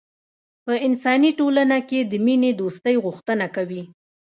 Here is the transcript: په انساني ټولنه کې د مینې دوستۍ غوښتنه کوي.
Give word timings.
په 0.65 0.73
انساني 0.87 1.31
ټولنه 1.39 1.77
کې 1.89 1.99
د 2.11 2.13
مینې 2.25 2.51
دوستۍ 2.61 2.95
غوښتنه 3.03 3.45
کوي. 3.55 3.83